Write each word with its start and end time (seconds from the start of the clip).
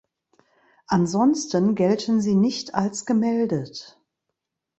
Ansonsten 0.87 1.75
gelten 1.75 2.21
sie 2.21 2.33
nicht 2.33 2.73
als 2.73 3.05
gemeldet. 3.05 4.01